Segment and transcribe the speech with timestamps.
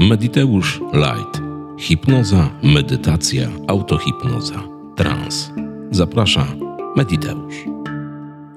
[0.00, 1.42] Mediteusz Light.
[1.78, 4.62] Hipnoza, medytacja, autohipnoza,
[4.96, 5.50] trans.
[5.90, 6.46] Zaprasza
[6.96, 7.54] Mediteusz.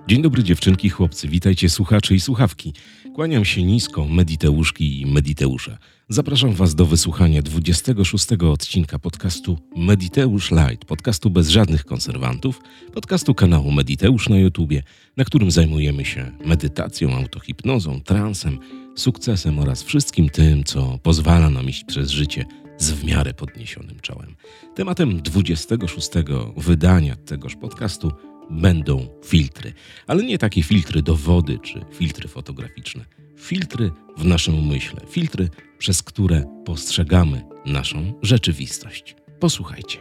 [0.08, 2.74] Dzień dobry dziewczynki, chłopcy, witajcie słuchacze i słuchawki.
[3.14, 5.78] Kłaniam się nisko, Mediteuszki i Mediteusze.
[6.10, 12.62] Zapraszam Was do wysłuchania 26 odcinka podcastu Mediteusz Light, podcastu bez żadnych konserwantów,
[12.94, 14.84] podcastu kanału Mediteusz na YouTubie,
[15.18, 18.60] na którym zajmujemy się medytacją, autohipnozą, transem,
[18.96, 22.46] sukcesem oraz wszystkim tym, co pozwala nam iść przez życie
[22.78, 24.36] z w miarę podniesionym czołem.
[24.76, 26.10] Tematem 26
[26.58, 28.12] wydania tegoż podcastu
[28.50, 29.74] będą filtry,
[30.08, 33.06] ale nie takie filtry do wody czy filtry fotograficzne.
[33.38, 39.16] Filtry w naszym umyśle, filtry, przez które postrzegamy naszą rzeczywistość.
[39.40, 40.00] Posłuchajcie.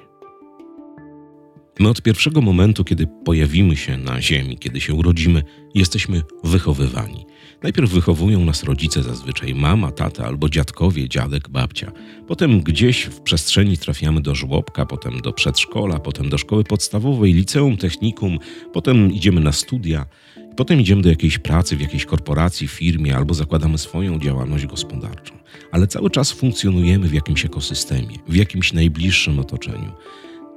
[1.80, 5.42] My od pierwszego momentu, kiedy pojawimy się na Ziemi, kiedy się urodzimy,
[5.74, 7.26] jesteśmy wychowywani.
[7.62, 11.92] Najpierw wychowują nas rodzice, zazwyczaj mama, tata albo dziadkowie, dziadek, babcia.
[12.28, 17.76] Potem gdzieś w przestrzeni trafiamy do żłobka, potem do przedszkola, potem do szkoły podstawowej, liceum,
[17.76, 18.38] technikum,
[18.72, 20.06] potem idziemy na studia.
[20.56, 25.34] Potem idziemy do jakiejś pracy w jakiejś korporacji, firmie albo zakładamy swoją działalność gospodarczą.
[25.70, 29.92] Ale cały czas funkcjonujemy w jakimś ekosystemie, w jakimś najbliższym otoczeniu.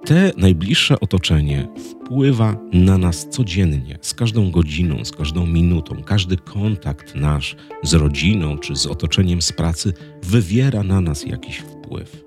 [0.06, 6.03] Te najbliższe otoczenie wpływa na nas codziennie, z każdą godziną, z każdą minutą.
[6.03, 12.25] Każdy kontakt nasz z rodziną czy z otoczeniem z pracy wywiera na nas jakiś wpływ.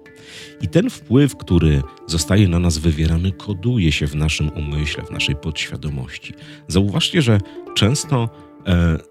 [0.60, 5.36] I ten wpływ, który zostaje na nas wywierany, koduje się w naszym umyśle, w naszej
[5.36, 6.34] podświadomości.
[6.68, 7.40] Zauważcie, że
[7.74, 8.28] często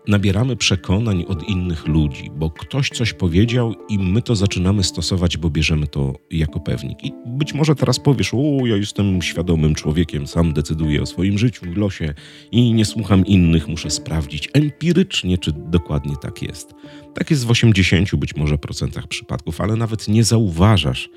[0.07, 5.49] nabieramy przekonań od innych ludzi, bo ktoś coś powiedział i my to zaczynamy stosować, bo
[5.49, 7.05] bierzemy to jako pewnik.
[7.05, 11.65] I być może teraz powiesz, o, ja jestem świadomym człowiekiem, sam decyduję o swoim życiu,
[11.75, 12.13] losie
[12.51, 16.73] i nie słucham innych, muszę sprawdzić empirycznie, czy dokładnie tak jest.
[17.13, 21.09] Tak jest w 80 być może procentach przypadków, ale nawet nie zauważasz,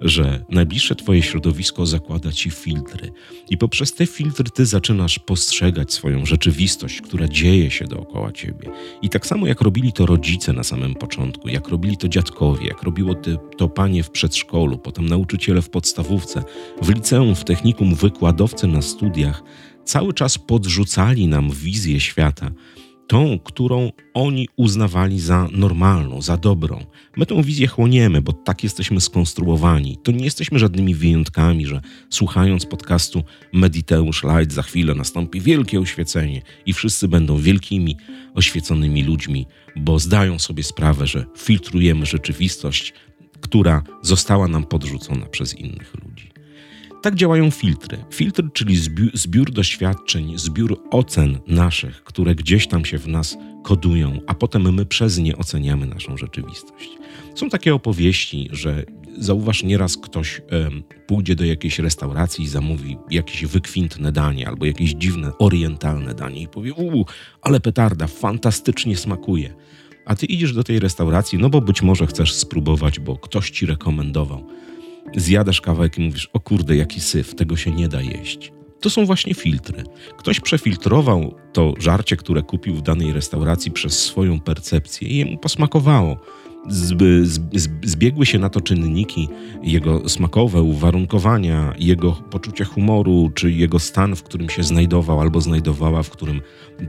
[0.00, 3.10] że najbliższe Twoje środowisko zakłada Ci filtry
[3.50, 8.70] i poprzez te filtry Ty zaczynasz postrzegać swoją rzeczywistość, która dzieje się dookoła Ciebie.
[9.02, 12.82] I tak samo jak robili to rodzice na samym początku, jak robili to dziadkowie, jak
[12.82, 13.14] robiło
[13.56, 16.42] to panie w przedszkolu, potem nauczyciele w podstawówce,
[16.82, 19.42] w liceum, w technikum, wykładowcy na studiach,
[19.84, 22.50] cały czas podrzucali nam wizję świata,
[23.08, 26.84] tą, którą oni uznawali za normalną, za dobrą.
[27.16, 29.96] My tą wizję chłoniemy, bo tak jesteśmy skonstruowani.
[30.02, 31.80] To nie jesteśmy żadnymi wyjątkami, że
[32.10, 37.96] słuchając podcastu Mediteusz Light za chwilę nastąpi wielkie oświecenie i wszyscy będą wielkimi,
[38.34, 39.46] oświeconymi ludźmi,
[39.76, 42.94] bo zdają sobie sprawę, że filtrujemy rzeczywistość,
[43.40, 46.07] która została nam podrzucona przez innych ludzi.
[47.02, 48.04] Tak działają filtry.
[48.10, 54.20] Filtr, czyli zbiór, zbiór, doświadczeń, zbiór ocen naszych, które gdzieś tam się w nas kodują,
[54.26, 56.88] a potem my przez nie oceniamy naszą rzeczywistość.
[57.34, 58.84] Są takie opowieści, że
[59.18, 60.42] zauważ, nieraz ktoś
[61.06, 66.48] pójdzie do jakiejś restauracji i zamówi jakieś wykwintne danie albo jakieś dziwne, orientalne danie i
[66.48, 67.06] powie: Uuu,
[67.42, 69.54] ale petarda, fantastycznie smakuje.
[70.06, 73.66] A ty idziesz do tej restauracji, no bo być może chcesz spróbować, bo ktoś ci
[73.66, 74.44] rekomendował
[75.16, 78.52] zjadasz kawałek i mówisz, o kurde, jaki syf, tego się nie da jeść.
[78.80, 79.84] To są właśnie filtry.
[80.18, 86.16] Ktoś przefiltrował to żarcie, które kupił w danej restauracji przez swoją percepcję i jemu posmakowało.
[87.84, 89.28] Zbiegły się na to czynniki
[89.62, 96.02] jego smakowe, uwarunkowania, jego poczucie humoru, czy jego stan, w którym się znajdował albo znajdowała,
[96.02, 96.40] w którym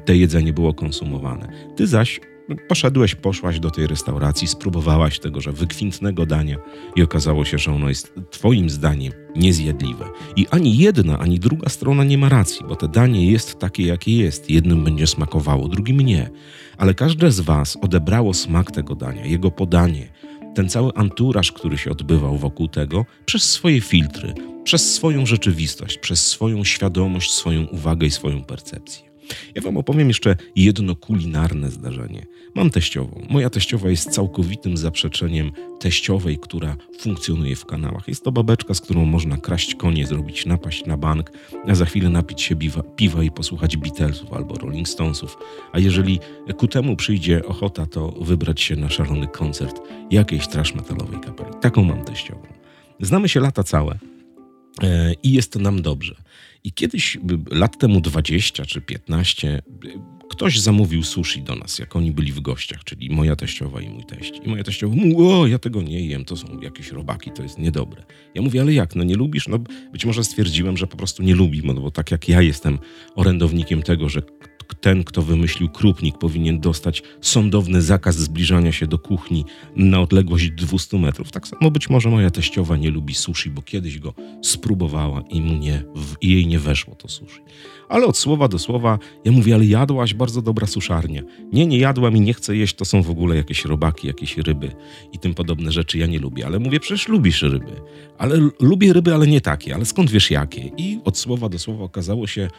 [0.05, 1.51] te jedzenie było konsumowane.
[1.75, 2.19] Ty zaś
[2.67, 6.57] Poszedłeś, poszłaś do tej restauracji, spróbowałaś tego, że wykwintnego dania
[6.95, 10.05] i okazało się, że ono jest Twoim zdaniem niezjadliwe.
[10.35, 14.17] I ani jedna, ani druga strona nie ma racji, bo to danie jest takie, jakie
[14.17, 14.49] jest.
[14.49, 16.29] Jednym będzie smakowało, drugim nie.
[16.77, 20.09] Ale każde z Was odebrało smak tego dania, jego podanie,
[20.55, 24.33] ten cały anturaż, który się odbywał wokół tego, przez swoje filtry,
[24.63, 29.08] przez swoją rzeczywistość, przez swoją świadomość, swoją uwagę i swoją percepcję.
[29.55, 32.25] Ja Wam opowiem jeszcze jedno kulinarne zdarzenie.
[32.55, 33.21] Mam teściową.
[33.29, 38.07] Moja teściowa jest całkowitym zaprzeczeniem teściowej, która funkcjonuje w kanałach.
[38.07, 41.31] Jest to babeczka, z którą można kraść konie, zrobić napaść na bank,
[41.67, 45.37] a za chwilę napić się piwa, piwa i posłuchać Beatlesów albo Rolling Stonesów.
[45.71, 46.19] A jeżeli
[46.57, 49.81] ku temu przyjdzie ochota, to wybrać się na szalony koncert
[50.11, 51.49] jakiejś trash metalowej kapeli.
[51.61, 52.41] Taką mam teściową.
[52.99, 53.99] Znamy się lata całe
[55.23, 56.15] i jest nam dobrze.
[56.63, 57.17] I kiedyś,
[57.51, 59.61] lat temu 20 czy 15,
[60.29, 64.03] ktoś zamówił sushi do nas, jak oni byli w gościach, czyli moja teściowa i mój
[64.03, 64.33] teść.
[64.45, 67.57] I moja teściowa mówi, o, ja tego nie jem, to są jakieś robaki, to jest
[67.57, 68.03] niedobre.
[68.35, 69.47] Ja mówię, ale jak, no nie lubisz?
[69.47, 69.59] No
[69.91, 72.79] być może stwierdziłem, że po prostu nie lubi, no bo tak jak ja jestem
[73.15, 74.21] orędownikiem tego, że
[74.75, 79.45] ten, kto wymyślił krupnik, powinien dostać sądowny zakaz zbliżania się do kuchni
[79.75, 81.31] na odległość 200 metrów.
[81.31, 85.53] Tak samo być może moja teściowa nie lubi sushi, bo kiedyś go spróbowała i mu
[85.53, 85.83] nie,
[86.21, 87.41] jej nie weszło to sushi.
[87.89, 91.21] Ale od słowa do słowa ja mówię, ale jadłaś bardzo dobra suszarnia.
[91.53, 94.71] Nie, nie jadłam i nie chcę jeść, to są w ogóle jakieś robaki, jakieś ryby
[95.13, 96.45] i tym podobne rzeczy ja nie lubię.
[96.45, 97.81] Ale mówię, przecież lubisz ryby.
[98.17, 99.75] Ale lubię ryby, ale nie takie.
[99.75, 100.71] Ale skąd wiesz jakie?
[100.77, 102.49] I od słowa do słowa okazało się,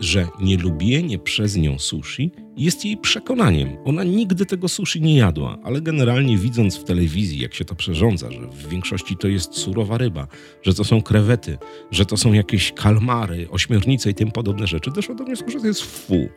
[0.00, 3.76] że nielubienie przez nią sushi jest jej przekonaniem.
[3.84, 8.30] Ona nigdy tego sushi nie jadła, ale generalnie widząc w telewizji, jak się to przerządza,
[8.30, 10.26] że w większości to jest surowa ryba,
[10.62, 11.58] że to są krewety,
[11.90, 15.66] że to są jakieś kalmary, ośmiornice i tym podobne rzeczy, doszło do wniosku, że to
[15.66, 16.28] jest fu.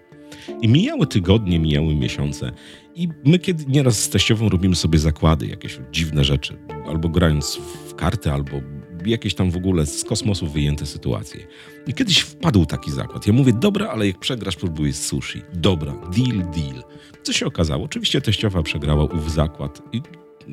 [0.61, 2.51] I mijały tygodnie, mijały miesiące.
[2.95, 6.57] I my kiedy nieraz z teściową robimy sobie zakłady, jakieś dziwne rzeczy,
[6.87, 8.61] albo grając w karty, albo
[9.05, 11.47] jakieś tam w ogóle z kosmosu wyjęte sytuacje.
[11.87, 13.27] I kiedyś wpadł taki zakład.
[13.27, 15.41] Ja mówię, dobra, ale jak przegrasz, próbuję z sushi.
[15.53, 16.83] Dobra, deal, deal.
[17.23, 17.85] Co się okazało?
[17.85, 20.01] Oczywiście teściowa przegrała ów zakład i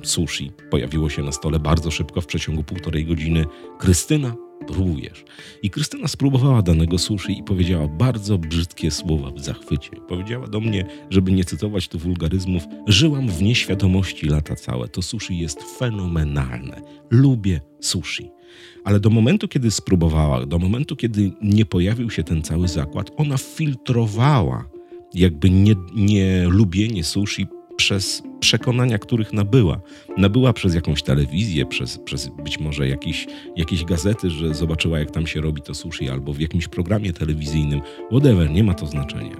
[0.02, 3.44] sushi pojawiło się na stole bardzo szybko, w przeciągu półtorej godziny.
[3.78, 4.34] Krystyna,
[4.66, 5.24] próbujesz.
[5.62, 9.90] I Krystyna spróbowała danego sushi i powiedziała bardzo brzydkie słowa w zachwycie.
[10.08, 14.88] Powiedziała do mnie, żeby nie cytować tu wulgaryzmów, żyłam w nieświadomości lata całe.
[14.88, 16.80] To sushi jest fenomenalne.
[17.10, 18.35] Lubię sushi.
[18.84, 23.38] Ale do momentu, kiedy spróbowała, do momentu, kiedy nie pojawił się ten cały zakład, ona
[23.38, 24.76] filtrowała
[25.14, 29.80] jakby nie, nie lubienie sushi przez przekonania, których nabyła.
[30.16, 33.26] Nabyła przez jakąś telewizję, przez, przez być może jakieś,
[33.56, 37.80] jakieś gazety, że zobaczyła, jak tam się robi to sushi, albo w jakimś programie telewizyjnym.
[38.10, 39.36] Whatever, nie ma to znaczenia.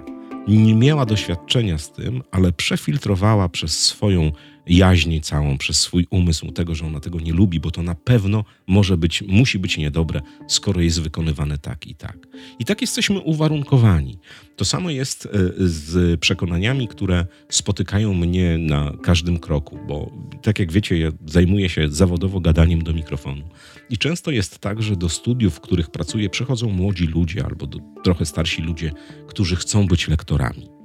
[0.47, 4.31] Nie miała doświadczenia z tym, ale przefiltrowała przez swoją
[4.69, 8.43] jaźń całą, przez swój umysł tego, że ona tego nie lubi, bo to na pewno
[8.67, 12.17] może być, musi być niedobre, skoro jest wykonywane tak i tak.
[12.59, 14.17] I tak jesteśmy uwarunkowani.
[14.55, 20.11] To samo jest e, z przekonaniami, które spotykają mnie na każdym kroku, bo
[20.41, 23.49] tak jak wiecie, ja zajmuję się zawodowo gadaniem do mikrofonu.
[23.89, 27.67] I często jest tak, że do studiów, w których pracuję, przychodzą młodzi ludzie albo
[28.03, 28.91] trochę starsi ludzie,
[29.27, 30.76] którzy chcą być lektorami.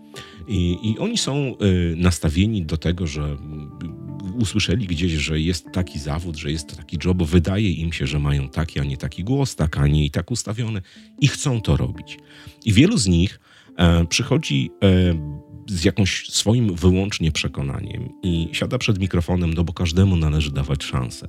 [0.49, 3.37] I, I, oni są y, nastawieni do tego, że
[4.41, 8.19] usłyszeli gdzieś, że jest taki zawód, że jest taki job, bo wydaje im się, że
[8.19, 10.83] mają taki, a nie taki głos, tak, a nie i tak ustawiony
[11.21, 12.19] i chcą to robić.
[12.65, 13.41] I wielu z nich
[13.77, 20.17] e, przychodzi e, z jakimś swoim wyłącznie przekonaniem i siada przed mikrofonem, no bo każdemu
[20.17, 21.27] należy dawać szansę.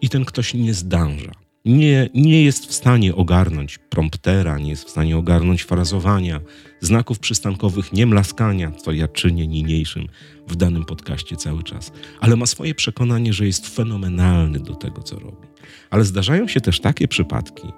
[0.00, 4.90] I ten ktoś nie zdąża nie, nie jest w stanie ogarnąć promptera, nie jest w
[4.90, 6.40] stanie ogarnąć frazowania,
[6.80, 10.06] znaków przystankowych, nie mlaskania, co ja czynię niniejszym
[10.48, 15.18] w danym podcaście cały czas, ale ma swoje przekonanie, że jest fenomenalny do tego, co
[15.18, 15.48] robi.
[15.90, 17.68] Ale zdarzają się też takie przypadki,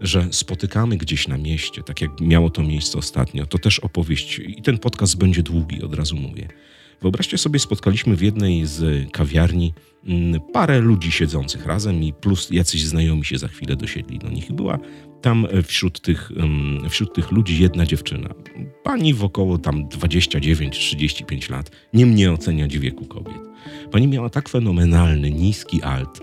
[0.00, 3.46] że spotykamy gdzieś na mieście, tak jak miało to miejsce ostatnio.
[3.46, 6.48] To też opowieść, i ten podcast będzie długi, od razu mówię.
[7.02, 9.74] Wyobraźcie sobie, spotkaliśmy w jednej z kawiarni
[10.06, 14.52] mm, parę ludzi siedzących razem i plus jacyś znajomi się za chwilę dosiedli do nich.
[14.52, 14.78] Była
[15.22, 18.34] tam wśród tych, mm, wśród tych ludzi jedna dziewczyna.
[18.82, 23.38] Pani w około tam 29-35 lat, nie mnie oceniać wieku kobiet.
[23.90, 26.20] Pani miała tak fenomenalny, niski alt,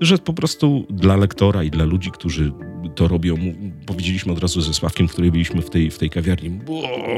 [0.00, 2.52] że po prostu dla lektora i dla ludzi, którzy
[2.94, 3.36] to robią,
[3.86, 6.60] powiedzieliśmy od razu ze Sławkiem, w której byliśmy w tej, w tej kawiarni,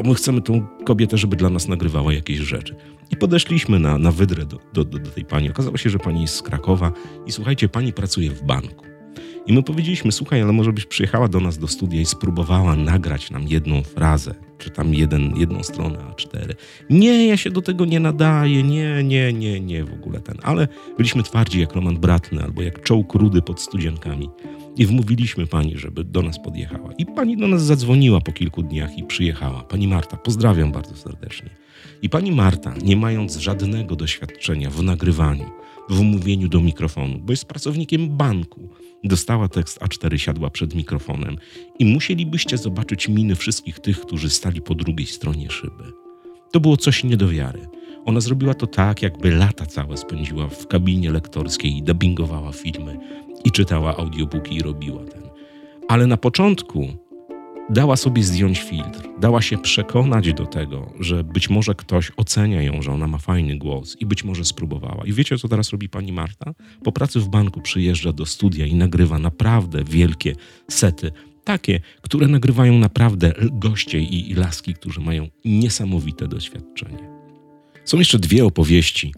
[0.04, 2.76] my chcemy tą kobietę, żeby dla nas nagrywała jakieś rzeczy.
[3.10, 5.50] I podeszliśmy na, na wydrę do, do, do tej pani.
[5.50, 6.92] Okazało się, że pani jest z Krakowa
[7.26, 8.89] i słuchajcie, pani pracuje w banku.
[9.46, 13.30] I my powiedzieliśmy, słuchaj, ale może byś przyjechała do nas do studia i spróbowała nagrać
[13.30, 16.54] nam jedną frazę, czy tam jeden, jedną stronę A4.
[16.90, 20.36] Nie, ja się do tego nie nadaję, nie, nie, nie, nie, w ogóle ten.
[20.42, 24.30] Ale byliśmy twardzi jak Roman Bratny albo jak czołg rudy pod studziankami.
[24.76, 26.92] I wmówiliśmy pani, żeby do nas podjechała.
[26.98, 29.62] I pani do nas zadzwoniła po kilku dniach i przyjechała.
[29.62, 31.50] Pani Marta, pozdrawiam bardzo serdecznie.
[32.02, 35.50] I pani Marta, nie mając żadnego doświadczenia w nagrywaniu,
[35.88, 38.68] w mówieniu do mikrofonu, bo jest pracownikiem banku,
[39.04, 41.36] dostała tekst A4, siadła przed mikrofonem
[41.78, 45.84] i musielibyście zobaczyć miny wszystkich tych, którzy stali po drugiej stronie szyby.
[46.52, 47.68] To było coś nie do wiary.
[48.04, 52.98] Ona zrobiła to tak, jakby lata całe spędziła w kabinie lektorskiej i dubbingowała filmy
[53.44, 55.22] i czytała audiobooki i robiła ten.
[55.88, 56.88] Ale na początku
[57.70, 62.82] dała sobie zdjąć filtr, dała się przekonać do tego, że być może ktoś ocenia ją,
[62.82, 65.04] że ona ma fajny głos i być może spróbowała.
[65.06, 66.54] I wiecie, co teraz robi pani Marta?
[66.84, 70.34] Po pracy w banku przyjeżdża do studia i nagrywa naprawdę wielkie
[70.70, 71.12] sety,
[71.44, 77.10] takie, które nagrywają naprawdę goście i, laski, którzy mają niesamowite doświadczenie.
[77.84, 79.12] Są jeszcze dwie opowieści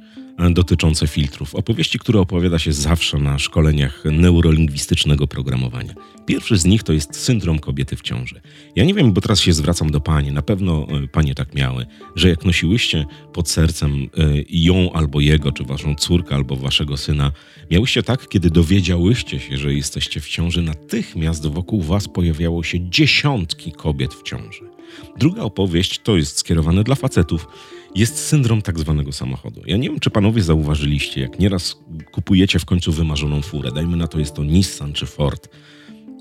[0.51, 1.55] dotyczące filtrów.
[1.55, 5.95] Opowieści, które opowiada się zawsze na szkoleniach neurolingwistycznego programowania.
[6.27, 8.41] Pierwszy z nich to jest syndrom kobiety w ciąży.
[8.77, 10.33] Ja nie wiem, bo teraz się zwracam do pani.
[10.33, 11.87] Na pewno e, panie tak miały,
[12.17, 14.07] że jak nosiłyście pod sercem e,
[14.51, 17.33] ją albo jego, czy waszą córkę, albo waszego syna,
[17.71, 23.73] miałyście tak, kiedy dowiedziałyście się, że jesteście w ciąży, natychmiast wokół was pojawiało się dziesiątki
[23.73, 24.73] kobiet w ciąży.
[25.19, 27.47] Druga opowieść to jest skierowane dla facetów
[27.95, 29.63] jest syndrom tak zwanego samochodu.
[29.67, 31.77] Ja nie wiem, czy panowie zauważyliście, jak nieraz
[32.13, 35.49] kupujecie w końcu wymarzoną furę, dajmy na to jest to Nissan czy Ford,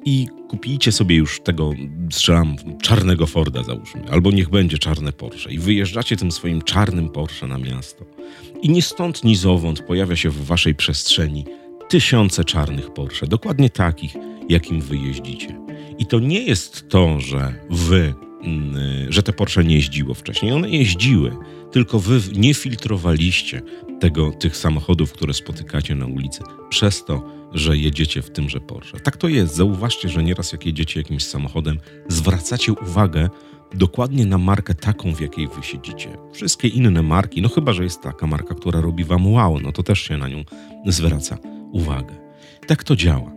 [0.06, 1.74] i kupijcie sobie już tego,
[2.12, 7.48] strzelam, czarnego Forda załóżmy, albo niech będzie czarne Porsche i wyjeżdżacie tym swoim czarnym Porsche
[7.48, 8.06] na miasto.
[8.62, 11.46] I ni stąd, ni zowąd pojawia się w waszej przestrzeni
[11.90, 14.14] tysiące czarnych Porsche, dokładnie takich,
[14.50, 15.62] jakim wy jeździcie.
[15.98, 18.14] I to nie jest to, że wy,
[18.44, 20.52] mm, że te Porsche nie jeździło wcześniej.
[20.52, 21.32] One jeździły,
[21.72, 23.62] tylko wy nie filtrowaliście
[24.00, 27.24] tego, tych samochodów, które spotykacie na ulicy, przez to,
[27.54, 29.00] że jedziecie w tymże Porsche.
[29.00, 29.56] Tak to jest.
[29.56, 33.30] Zauważcie, że nieraz jak jedziecie jakimś samochodem, zwracacie uwagę
[33.74, 36.18] dokładnie na markę taką, w jakiej wy siedzicie.
[36.34, 39.84] Wszystkie inne marki, no chyba, że jest taka marka, która robi wam wow, no to
[39.84, 40.44] też się na nią
[40.86, 41.38] zwraca
[41.72, 42.16] uwagę.
[42.68, 43.32] Tak to działa.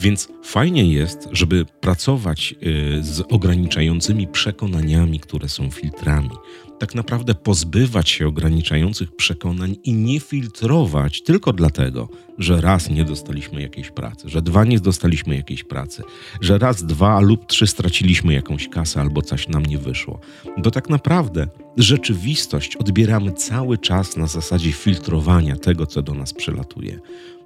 [0.00, 6.30] Więc fajnie jest, żeby pracować y, z ograniczającymi przekonaniami, które są filtrami.
[6.78, 12.08] Tak naprawdę pozbywać się ograniczających przekonań i nie filtrować tylko dlatego,
[12.38, 16.02] że raz nie dostaliśmy jakiejś pracy, że dwa nie dostaliśmy jakiejś pracy,
[16.40, 20.20] że raz, dwa lub trzy straciliśmy jakąś kasę albo coś nam nie wyszło.
[20.58, 27.00] Bo tak naprawdę rzeczywistość odbieramy cały czas na zasadzie filtrowania tego, co do nas przylatuje.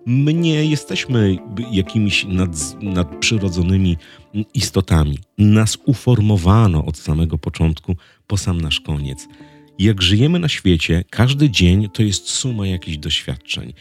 [0.06, 1.36] My nie jesteśmy
[1.70, 3.96] jakimiś nad, nadprzyrodzonymi
[4.54, 5.18] istotami.
[5.38, 9.28] Nas uformowano od samego początku po sam nasz koniec.
[9.78, 13.72] Jak żyjemy na świecie, każdy dzień to jest suma jakichś doświadczeń.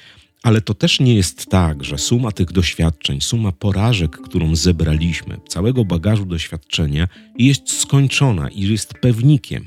[0.44, 5.86] Ale to też nie jest tak, że suma tych doświadczeń, suma porażek, którą zebraliśmy, całego
[5.86, 9.66] bagażu doświadczenia jest skończona i jest pewnikiem.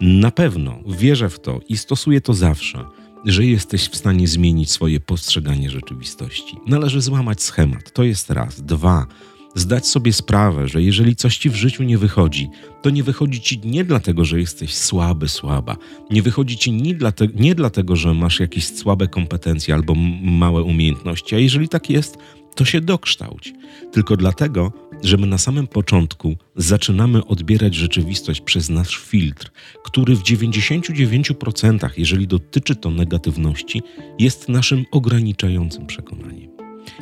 [0.00, 2.84] Na pewno wierzę w to i stosuję to zawsze
[3.26, 6.56] że jesteś w stanie zmienić swoje postrzeganie rzeczywistości.
[6.66, 7.92] Należy złamać schemat.
[7.92, 8.62] To jest raz.
[8.62, 9.06] Dwa.
[9.54, 12.48] Zdać sobie sprawę, że jeżeli coś ci w życiu nie wychodzi,
[12.82, 15.76] to nie wychodzi ci nie dlatego, że jesteś słaby, słaba.
[16.10, 21.34] Nie wychodzi ci nie, dlate, nie dlatego, że masz jakieś słabe kompetencje albo małe umiejętności,
[21.34, 22.18] a jeżeli tak jest,
[22.56, 23.54] to się dokształć.
[23.92, 24.72] Tylko dlatego,
[25.02, 29.50] że my na samym początku zaczynamy odbierać rzeczywistość przez nasz filtr,
[29.84, 33.82] który w 99%, jeżeli dotyczy to negatywności,
[34.18, 36.50] jest naszym ograniczającym przekonaniem.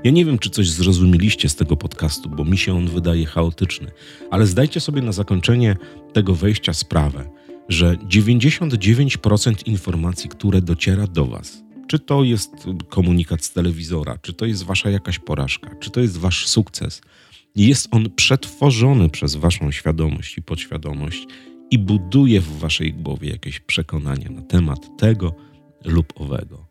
[0.05, 3.91] Ja nie wiem, czy coś zrozumieliście z tego podcastu, bo mi się on wydaje chaotyczny,
[4.31, 5.77] ale zdajcie sobie na zakończenie
[6.13, 7.31] tego wejścia sprawę,
[7.69, 12.51] że 99% informacji, które dociera do Was, czy to jest
[12.89, 17.01] komunikat z telewizora, czy to jest wasza jakaś porażka, czy to jest wasz sukces.
[17.57, 21.27] Jest on przetworzony przez waszą świadomość i podświadomość
[21.71, 25.35] i buduje w waszej głowie jakieś przekonania na temat tego
[25.85, 26.64] lub owego.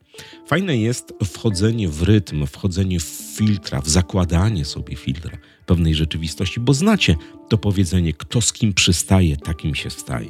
[0.48, 6.74] Fajne jest wchodzenie w rytm, wchodzenie w filtra, w zakładanie sobie filtra pewnej rzeczywistości, bo
[6.74, 7.16] znacie
[7.50, 10.30] to powiedzenie, kto z kim przystaje, takim się staje.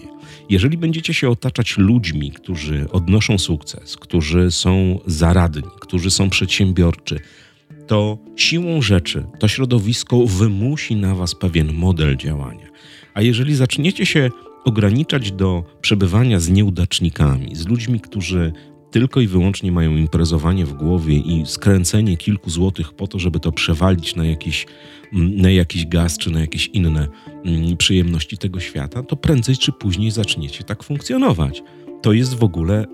[0.50, 7.20] Jeżeli będziecie się otaczać ludźmi, którzy odnoszą sukces, którzy są zaradni, którzy są przedsiębiorczy,
[7.88, 12.68] to siłą rzeczy to środowisko wymusi na was pewien model działania.
[13.14, 14.30] A jeżeli zaczniecie się
[14.66, 18.54] ograniczać do przebywania z nieudacznikami, z ludźmi, którzy
[18.94, 23.52] tylko i wyłącznie mają imprezowanie w głowie i skręcenie kilku złotych po to, żeby to
[23.52, 24.66] przewalić na jakiś,
[25.14, 27.08] mm, na jakiś gaz czy na jakieś inne
[27.46, 31.64] mm, przyjemności tego świata, to prędzej czy później zaczniecie tak funkcjonować.
[32.02, 32.86] To jest w ogóle e,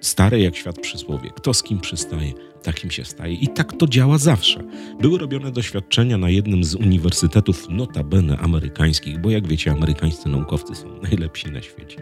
[0.00, 1.30] stare jak świat przysłowie.
[1.36, 2.32] Kto z kim przystaje,
[2.62, 3.34] takim się staje.
[3.34, 4.64] I tak to działa zawsze.
[5.00, 11.02] Były robione doświadczenia na jednym z uniwersytetów notabene amerykańskich, bo jak wiecie, amerykańscy naukowcy są
[11.02, 11.96] najlepsi na świecie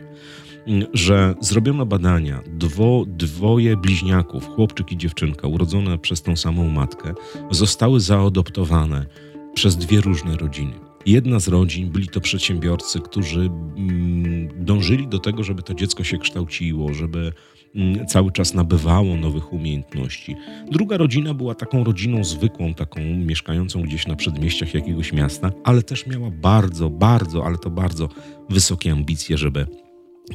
[0.95, 2.43] że zrobiono badania.
[2.47, 7.15] Dwo, dwoje bliźniaków, chłopczyk i dziewczynka, urodzone przez tą samą matkę,
[7.51, 9.07] zostały zaadoptowane
[9.55, 10.73] przez dwie różne rodziny.
[11.07, 16.19] Jedna z rodzin byli to przedsiębiorcy, którzy mm, dążyli do tego, żeby to dziecko się
[16.19, 17.33] kształciło, żeby
[17.75, 20.37] mm, cały czas nabywało nowych umiejętności.
[20.71, 26.07] Druga rodzina była taką rodziną zwykłą, taką mieszkającą gdzieś na przedmieściach jakiegoś miasta, ale też
[26.07, 28.09] miała bardzo, bardzo, ale to bardzo
[28.51, 29.67] wysokie ambicje, żeby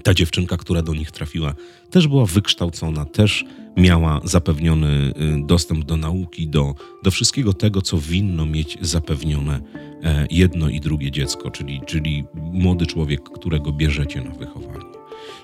[0.04, 1.56] ta dziewczynka, która do nich trafiła,
[1.90, 3.46] też była wykształcona, też
[3.78, 9.62] miała zapewniony y, dostęp do nauki, do, do wszystkiego tego, co winno mieć zapewnione
[10.04, 14.86] e, jedno i drugie dziecko, czyli, czyli młody człowiek, którego bierzecie na wychowanie.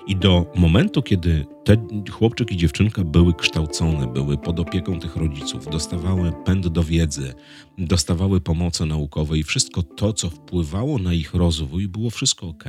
[0.06, 1.76] I do momentu, kiedy te
[2.10, 7.34] chłopczyk i dziewczynka były kształcone, były pod opieką tych rodziców, dostawały pęd do wiedzy,
[7.78, 12.64] dostawały pomocy naukowej i wszystko to, co wpływało na ich rozwój, było wszystko ok.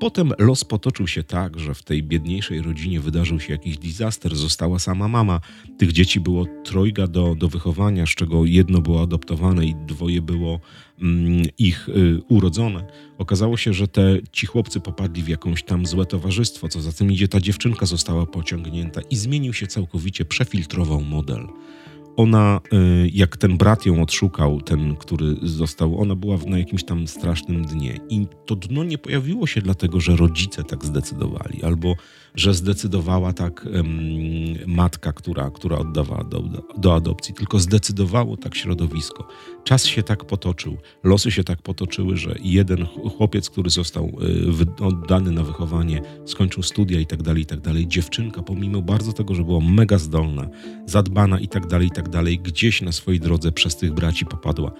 [0.00, 4.78] Potem los potoczył się tak, że w tej biedniejszej rodzinie wydarzył się jakiś disaster, została
[4.78, 5.40] sama mama.
[5.78, 10.60] Tych dzieci było trojga do, do wychowania, z czego jedno było adoptowane i dwoje było
[11.02, 12.86] mm, ich y, urodzone.
[13.18, 17.12] Okazało się, że te, ci chłopcy popadli w jakąś tam złe towarzystwo, co za tym
[17.12, 21.48] idzie, ta dziewczynka została pociągnięta i zmienił się całkowicie, przefiltrował model
[22.16, 27.08] ona, y, jak ten brat ją odszukał, ten, który został, ona była na jakimś tam
[27.08, 28.00] strasznym dnie.
[28.08, 31.94] I to dno nie pojawiło się dlatego, że rodzice tak zdecydowali, albo
[32.34, 33.68] że zdecydowała tak
[34.66, 36.42] matka, która, która oddawała do,
[36.78, 39.28] do adopcji, tylko zdecydowało tak środowisko.
[39.64, 44.12] Czas się tak potoczył, losy się tak potoczyły, że jeden chłopiec, który został
[44.80, 47.86] y, oddany na wychowanie, skończył studia i tak dalej, i tak dalej.
[47.86, 50.48] Dziewczynka, pomimo bardzo tego, że była mega zdolna,
[50.86, 54.72] zadbana i tak dalej, i tak dalej, gdzieś na swojej drodze przez tych braci popadła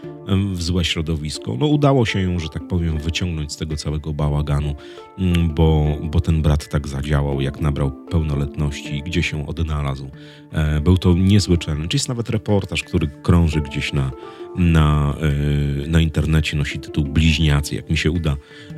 [0.53, 1.57] w złe środowisko.
[1.57, 4.75] No udało się ją, że tak powiem, wyciągnąć z tego całego bałaganu,
[5.19, 10.11] mm, bo, bo ten brat tak zadziałał, jak nabrał pełnoletności i gdzie się odnalazł.
[10.53, 11.89] E, był to niezły challenge.
[11.93, 14.11] Jest nawet reportaż, który krąży gdzieś na,
[14.57, 15.15] na,
[15.85, 17.75] e, na internecie, nosi tytuł Bliźniacy.
[17.75, 18.37] Jak mi się uda
[18.71, 18.77] e,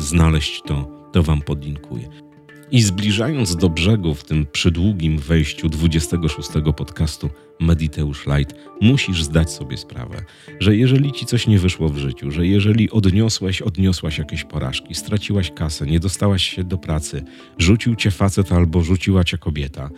[0.00, 2.27] znaleźć, to, to wam podlinkuję.
[2.70, 9.76] I zbliżając do brzegu w tym przydługim wejściu 26 podcastu Mediteusz Light, musisz zdać sobie
[9.76, 10.24] sprawę,
[10.60, 15.50] że jeżeli ci coś nie wyszło w życiu, że jeżeli odniosłeś, odniosłaś jakieś porażki, straciłaś
[15.50, 17.22] kasę, nie dostałaś się do pracy,
[17.58, 19.90] rzucił cię facet albo rzuciła cię kobieta,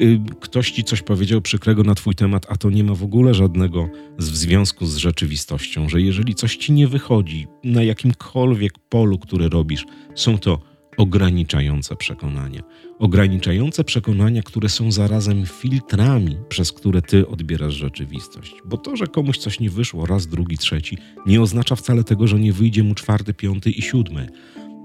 [0.00, 3.34] y, ktoś ci coś powiedział przykrego na twój temat, a to nie ma w ogóle
[3.34, 9.48] żadnego w związku z rzeczywistością, że jeżeli coś ci nie wychodzi na jakimkolwiek polu, który
[9.48, 10.67] robisz, są to
[10.98, 12.62] ograniczające przekonania.
[12.98, 18.54] Ograniczające przekonania, które są zarazem filtrami, przez które ty odbierasz rzeczywistość.
[18.64, 22.38] Bo to, że komuś coś nie wyszło raz, drugi, trzeci, nie oznacza wcale tego, że
[22.38, 24.28] nie wyjdzie mu czwarty, piąty i siódmy.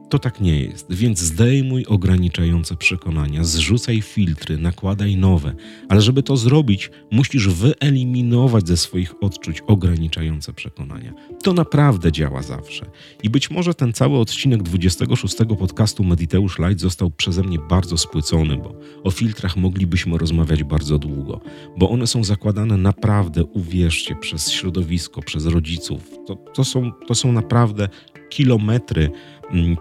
[0.10, 5.56] To tak nie jest, więc zdejmuj ograniczające przekonania, zrzucaj filtry, nakładaj nowe,
[5.90, 11.14] ale żeby to zrobić, musisz wyeliminować ze swoich odczuć ograniczające przekonania.
[11.44, 12.86] To naprawdę działa zawsze.
[13.24, 18.58] I być może ten cały odcinek 26 podcastu Mediteusz Light został przeze mnie bardzo spłycony,
[18.58, 21.42] bo o filtrach moglibyśmy rozmawiać bardzo długo,
[21.78, 26.12] bo one są zakładane naprawdę, uwierzcie, przez środowisko, przez rodziców.
[26.28, 27.90] To, to, są, to są naprawdę
[28.30, 29.12] kilometry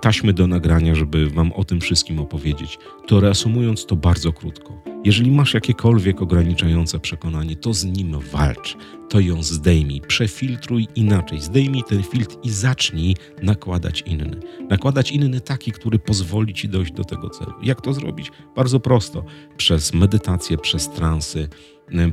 [0.00, 2.78] taśmy do nagrania, żeby Wam o tym wszystkim opowiedzieć.
[3.06, 4.82] To reasumując to bardzo krótko.
[5.04, 8.76] Jeżeli masz jakiekolwiek ograniczające przekonanie, to z nim walcz.
[9.08, 11.40] To ją zdejmij, przefiltruj inaczej.
[11.40, 14.40] Zdejmij ten filtr i zacznij nakładać inny.
[14.70, 17.52] Nakładać inny taki, który pozwoli Ci dojść do tego celu.
[17.62, 18.30] Jak to zrobić?
[18.56, 19.24] Bardzo prosto.
[19.56, 21.48] Przez medytację, przez transy,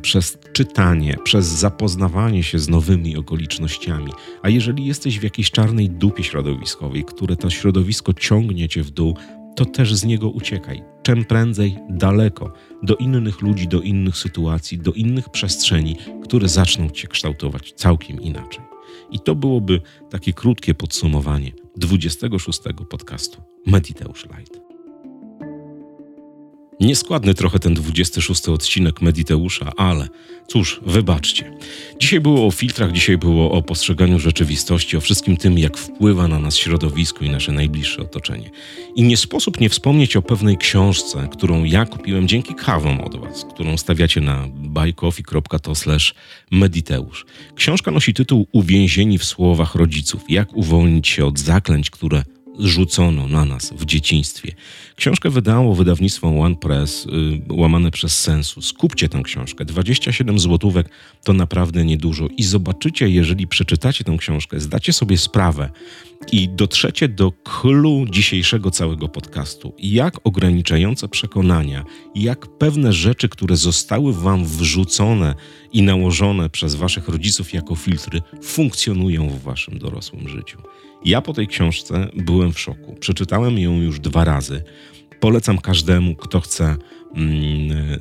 [0.01, 4.11] przez czytanie, przez zapoznawanie się z nowymi okolicznościami.
[4.41, 9.15] A jeżeli jesteś w jakiejś czarnej dupie środowiskowej, które to środowisko ciągnie cię w dół,
[9.55, 10.83] to też z niego uciekaj.
[11.03, 17.07] Czym prędzej daleko, do innych ludzi, do innych sytuacji, do innych przestrzeni, które zaczną cię
[17.07, 18.63] kształtować całkiem inaczej.
[19.11, 24.68] I to byłoby takie krótkie podsumowanie 26 podcastu Mediteusz Light.
[26.79, 30.07] Nieskładny trochę ten 26 odcinek Mediteusza, ale
[30.47, 31.57] cóż, wybaczcie.
[31.99, 36.39] Dzisiaj było o filtrach, dzisiaj było o postrzeganiu rzeczywistości, o wszystkim tym, jak wpływa na
[36.39, 38.49] nas środowisko i nasze najbliższe otoczenie.
[38.95, 43.45] I nie sposób nie wspomnieć o pewnej książce, którą ja kupiłem dzięki kawom od Was,
[43.53, 45.73] którą stawiacie na buycoffee.to
[46.51, 47.25] mediteusz.
[47.55, 50.21] Książka nosi tytuł Uwięzieni w słowach rodziców.
[50.29, 52.23] Jak uwolnić się od zaklęć, które
[52.59, 54.51] rzucono na nas w dzieciństwie.
[54.95, 57.07] Książkę wydało wydawnictwo One Press,
[57.49, 58.61] yy, łamane przez sensu.
[58.61, 59.65] Skupcie tę książkę.
[59.65, 60.89] 27 złotówek
[61.23, 62.27] to naprawdę niedużo.
[62.37, 65.69] I zobaczycie, jeżeli przeczytacie tę książkę, zdacie sobie sprawę
[66.31, 69.73] i dotrzecie do klu dzisiejszego całego podcastu.
[69.79, 75.35] Jak ograniczające przekonania, jak pewne rzeczy, które zostały wam wrzucone
[75.73, 80.57] i nałożone przez waszych rodziców jako filtry, funkcjonują w waszym dorosłym życiu.
[81.05, 82.95] Ja po tej książce byłem w szoku.
[82.99, 84.63] Przeczytałem ją już dwa razy.
[85.19, 86.75] Polecam każdemu, kto chce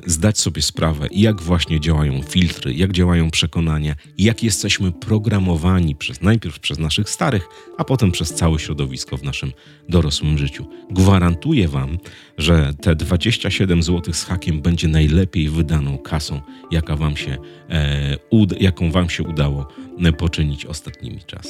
[0.05, 6.59] zdać sobie sprawę, jak właśnie działają filtry, jak działają przekonania, jak jesteśmy programowani przez najpierw
[6.59, 9.51] przez naszych starych, a potem przez całe środowisko w naszym
[9.89, 10.65] dorosłym życiu.
[10.91, 11.97] Gwarantuję Wam,
[12.37, 16.41] że te 27 zł z hakiem będzie najlepiej wydaną kasą,
[16.71, 17.37] jaka wam się,
[17.69, 19.67] e, ud- jaką Wam się udało
[20.03, 21.47] e, poczynić ostatnimi czas.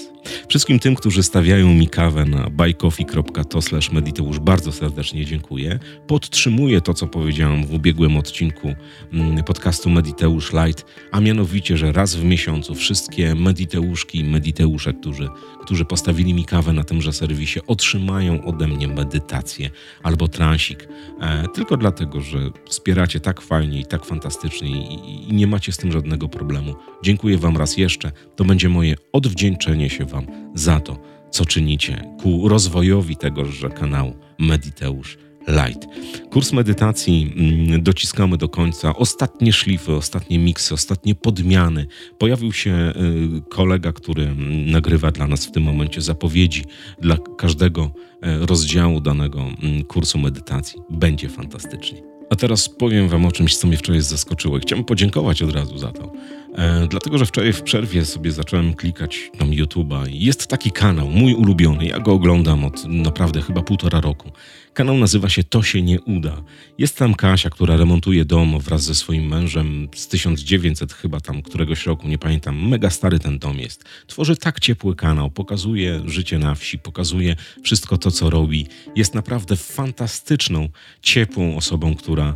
[0.47, 3.59] Wszystkim tym, którzy stawiają mi kawę na buycoffee.to
[3.91, 5.79] mediteusz bardzo serdecznie dziękuję.
[6.07, 8.73] Podtrzymuję to, co powiedziałem w ubiegłym odcinku
[9.13, 15.27] mm, podcastu Mediteusz Light, a mianowicie, że raz w miesiącu wszystkie mediteuszki i mediteusze, którzy,
[15.61, 19.69] którzy postawili mi kawę na tymże serwisie, otrzymają ode mnie medytację
[20.03, 20.87] albo transik.
[21.21, 25.77] E, tylko dlatego, że wspieracie tak fajnie i tak fantastycznie i, i nie macie z
[25.77, 26.75] tym żadnego problemu.
[27.03, 28.11] Dziękuję Wam raz jeszcze.
[28.35, 30.99] To będzie moje odwdzięczenie się Wam za to,
[31.31, 35.17] co czynicie ku rozwojowi tegoże kanału Mediteusz
[35.49, 35.87] Light.
[36.29, 38.95] Kurs medytacji mm, dociskamy do końca.
[38.95, 41.87] Ostatnie szlify, ostatnie miksy, ostatnie podmiany.
[42.17, 42.93] Pojawił się
[43.37, 46.63] y, kolega, który mm, nagrywa dla nas w tym momencie zapowiedzi
[47.01, 50.79] dla każdego e, rozdziału danego mm, kursu medytacji.
[50.89, 52.01] Będzie fantastycznie.
[52.29, 54.59] A teraz powiem Wam o czymś, co mnie wczoraj zaskoczyło.
[54.59, 56.11] Chciałem podziękować od razu za to.
[56.55, 61.09] E, dlatego, że wczoraj w przerwie sobie zacząłem klikać tam YouTube'a i jest taki kanał,
[61.09, 61.85] mój ulubiony.
[61.85, 64.31] Ja go oglądam od naprawdę chyba półtora roku.
[64.73, 66.41] Kanał nazywa się To się nie uda.
[66.77, 71.85] Jest tam Kasia, która remontuje dom wraz ze swoim mężem z 1900 chyba tam któregoś
[71.85, 72.67] roku, nie pamiętam.
[72.67, 73.85] Mega stary ten dom jest.
[74.07, 78.67] Tworzy tak ciepły kanał, pokazuje życie na wsi, pokazuje wszystko to, co robi.
[78.95, 80.69] Jest naprawdę fantastyczną,
[81.01, 82.35] ciepłą osobą, która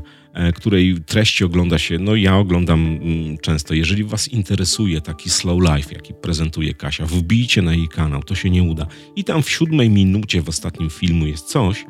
[0.55, 3.73] której treści ogląda się, no ja oglądam mm, często.
[3.73, 8.49] Jeżeli Was interesuje taki slow life, jaki prezentuje Kasia, wbijcie na jej kanał, to się
[8.49, 8.87] nie uda.
[9.15, 11.85] I tam w siódmej minucie w ostatnim filmu jest coś,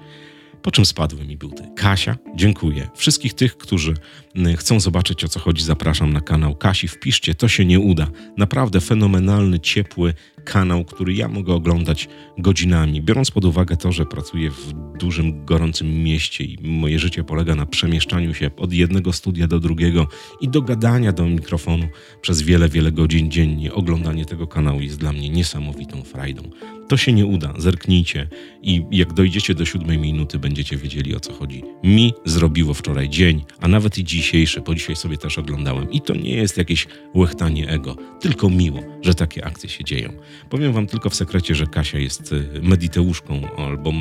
[0.64, 1.64] po czym spadły mi buty.
[1.76, 2.90] Kasia, dziękuję.
[2.96, 3.94] Wszystkich tych, którzy
[4.36, 6.88] mm, chcą zobaczyć o co chodzi, zapraszam na kanał Kasi.
[6.88, 8.08] Wpiszcie, to się nie uda.
[8.38, 13.02] Naprawdę fenomenalny, ciepły kanał, który ja mogę oglądać godzinami.
[13.02, 17.66] Biorąc pod uwagę to, że pracuję w dużym, gorącym mieście i moje życie polega na
[17.66, 20.08] przemieszczaniu się od jednego studia do drugiego
[20.42, 21.88] i do gadania do mikrofonu
[22.22, 23.74] przez wiele, wiele godzin dziennie.
[23.74, 26.44] Oglądanie tego kanału jest dla mnie niesamowitą frajdą.
[26.88, 28.28] To się nie uda, zerknijcie
[28.62, 31.64] i jak dojdziecie do siódmej minuty, będziecie wiedzieli o co chodzi.
[31.84, 35.92] Mi zrobiło wczoraj dzień, a nawet i dzisiejszy, bo dzisiaj sobie też oglądałem.
[35.92, 40.14] I to nie jest jakieś łechtanie ego, tylko miło, że takie akcje się dzieją.
[40.50, 43.92] Powiem wam tylko w sekrecie, że Kasia jest y, mediteuszką albo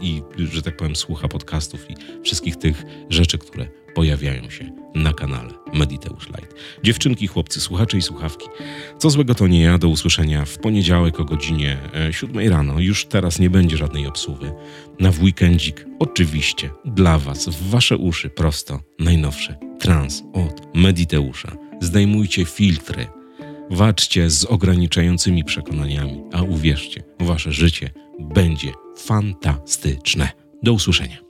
[0.00, 5.50] i, że tak powiem, słucha podcastów i wszystkich tych rzeczy, które pojawiają się na kanale
[5.74, 6.54] Mediteusz Light.
[6.82, 8.46] Dziewczynki, chłopcy, słuchacze i słuchawki.
[8.98, 9.78] Co złego to nie ja.
[9.78, 11.78] Do usłyszenia w poniedziałek o godzinie
[12.10, 12.80] 7 e, rano.
[12.80, 14.46] Już teraz nie będzie żadnej obsługi.
[15.00, 21.56] Na w weekendzik, oczywiście, dla Was, w Wasze uszy, prosto, najnowsze trans od Mediteusza.
[21.80, 23.06] Zdejmujcie filtry.
[23.70, 30.28] Walczcie z ograniczającymi przekonaniami, a uwierzcie, Wasze życie będzie fantastyczne.
[30.62, 31.29] Do usłyszenia.